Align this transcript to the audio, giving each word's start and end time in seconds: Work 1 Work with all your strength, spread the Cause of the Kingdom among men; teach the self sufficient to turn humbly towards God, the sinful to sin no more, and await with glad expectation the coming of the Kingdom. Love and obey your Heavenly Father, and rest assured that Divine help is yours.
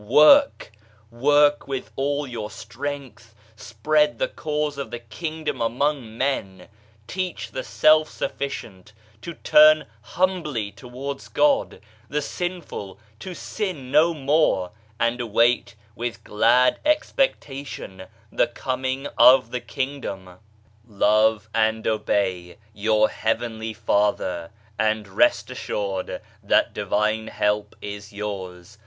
Work 0.03 0.71
1 1.11 1.21
Work 1.21 1.67
with 1.67 1.91
all 1.95 2.25
your 2.25 2.49
strength, 2.49 3.35
spread 3.55 4.17
the 4.17 4.29
Cause 4.29 4.79
of 4.79 4.89
the 4.89 4.97
Kingdom 4.97 5.61
among 5.61 6.17
men; 6.17 6.69
teach 7.05 7.51
the 7.51 7.63
self 7.63 8.09
sufficient 8.09 8.93
to 9.21 9.35
turn 9.35 9.85
humbly 10.01 10.71
towards 10.71 11.27
God, 11.27 11.81
the 12.09 12.23
sinful 12.23 12.97
to 13.19 13.35
sin 13.35 13.91
no 13.91 14.15
more, 14.15 14.71
and 14.99 15.21
await 15.21 15.75
with 15.95 16.23
glad 16.23 16.79
expectation 16.83 18.07
the 18.31 18.47
coming 18.47 19.05
of 19.19 19.51
the 19.51 19.61
Kingdom. 19.61 20.39
Love 20.87 21.47
and 21.53 21.85
obey 21.85 22.57
your 22.73 23.07
Heavenly 23.07 23.75
Father, 23.75 24.49
and 24.79 25.07
rest 25.07 25.51
assured 25.51 26.21
that 26.41 26.73
Divine 26.73 27.27
help 27.27 27.75
is 27.83 28.11
yours. 28.11 28.79